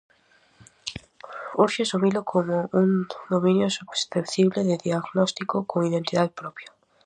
Urxe 1.63 1.81
asumilo 1.85 2.21
como 2.31 2.57
un 2.81 2.89
dominio 3.33 3.67
susceptible 3.77 4.59
de 4.69 4.75
diagnóstico 4.87 5.55
con 5.69 5.79
identidade 5.89 6.35
propia. 6.41 6.69